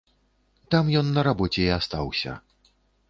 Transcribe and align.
Там 0.75 0.89
ён 1.01 1.11
на 1.17 1.25
рабоце 1.29 1.61
і 1.67 1.71
астаўся. 1.79 2.31